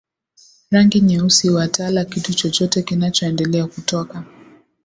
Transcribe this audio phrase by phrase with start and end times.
[0.71, 4.23] rangi nyeusi watala kitu chochote kinachoendelea kutoka